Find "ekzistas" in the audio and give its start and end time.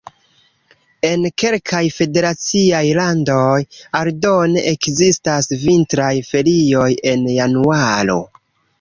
4.75-5.55